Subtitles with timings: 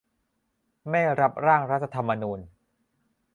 [0.89, 2.39] ไม่รับร่างรัฐธรรมนูญ